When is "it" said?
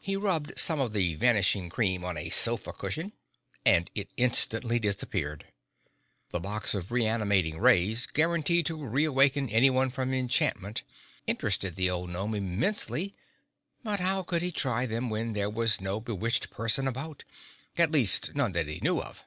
3.94-4.08